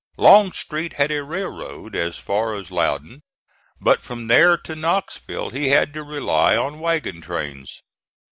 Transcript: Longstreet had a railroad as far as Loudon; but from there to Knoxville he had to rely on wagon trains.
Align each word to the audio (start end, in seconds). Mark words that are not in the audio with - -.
Longstreet 0.17 0.93
had 0.93 1.11
a 1.11 1.21
railroad 1.23 1.95
as 1.95 2.17
far 2.17 2.55
as 2.55 2.71
Loudon; 2.71 3.21
but 3.79 4.01
from 4.01 4.25
there 4.25 4.57
to 4.57 4.75
Knoxville 4.75 5.51
he 5.51 5.67
had 5.67 5.93
to 5.93 6.01
rely 6.01 6.57
on 6.57 6.79
wagon 6.79 7.21
trains. 7.21 7.83